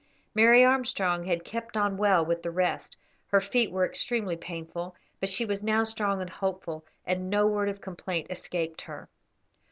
[0.33, 5.29] Mary Armstrong had kept on well with the rest; her feet were extremely painful, but
[5.29, 9.07] she was now strong and hopeful, and no word of complaint escaped her.